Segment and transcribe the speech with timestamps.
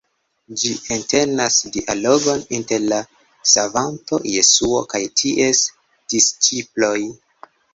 [0.59, 2.99] Ĝi entenas dialogon inter la
[3.51, 5.63] Savanto Jesuo kaj ties
[6.15, 6.95] disĉiploj.